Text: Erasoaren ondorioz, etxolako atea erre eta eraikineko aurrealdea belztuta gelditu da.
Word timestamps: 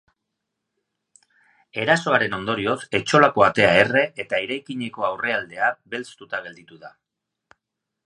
Erasoaren 1.83 2.33
ondorioz, 2.39 2.79
etxolako 3.01 3.47
atea 3.51 3.71
erre 3.85 4.03
eta 4.27 4.43
eraikineko 4.49 5.09
aurrealdea 5.13 5.73
belztuta 5.97 6.45
gelditu 6.49 6.85
da. 6.89 6.95